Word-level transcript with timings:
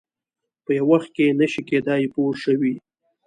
په 0.63 0.71
یو 0.77 0.85
وخت 0.91 1.09
کې 1.15 1.35
نه 1.39 1.45
شي 1.51 1.61
کېدای 1.69 2.03
پوه 2.13 2.33
شوې!. 2.43 2.73